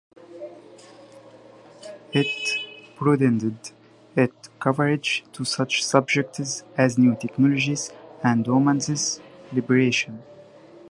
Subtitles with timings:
[2.11, 3.61] It broadened
[4.15, 7.91] its coverage to such subjects as new technologies
[8.23, 9.19] and women's
[9.53, 10.23] liberation.